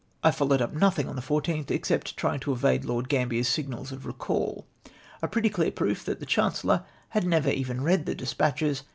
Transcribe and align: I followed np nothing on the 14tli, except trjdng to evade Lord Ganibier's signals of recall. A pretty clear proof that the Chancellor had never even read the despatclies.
I 0.23 0.31
followed 0.31 0.61
np 0.61 0.73
nothing 0.73 1.07
on 1.07 1.15
the 1.15 1.21
14tli, 1.21 1.69
except 1.69 2.17
trjdng 2.17 2.41
to 2.41 2.53
evade 2.53 2.85
Lord 2.85 3.07
Ganibier's 3.07 3.47
signals 3.47 3.91
of 3.91 4.07
recall. 4.07 4.65
A 5.21 5.27
pretty 5.27 5.51
clear 5.51 5.69
proof 5.69 6.03
that 6.05 6.19
the 6.19 6.25
Chancellor 6.25 6.83
had 7.09 7.23
never 7.27 7.51
even 7.51 7.83
read 7.83 8.07
the 8.07 8.15
despatclies. 8.15 8.81